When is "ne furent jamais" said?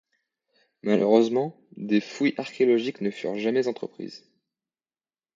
3.01-3.67